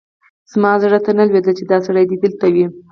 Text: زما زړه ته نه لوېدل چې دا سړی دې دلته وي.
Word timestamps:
زما 0.51 0.73
زړه 0.83 0.99
ته 1.05 1.11
نه 1.17 1.23
لوېدل 1.29 1.53
چې 1.59 1.63
دا 1.71 1.77
سړی 1.87 2.03
دې 2.09 2.15
دلته 2.23 2.45
وي. 2.53 2.65